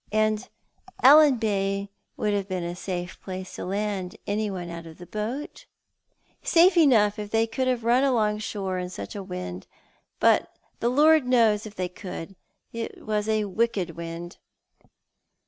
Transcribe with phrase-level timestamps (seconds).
[0.11, 0.49] "And
[1.03, 5.67] Allan Bay would have been a safe place to land anyone out of the boat?""
[6.41, 9.65] Safe enough if they could have run along shore in such a ^ iii(j—
[10.19, 12.35] but the Lord knows if they could.
[12.73, 14.37] It was a wicked wind."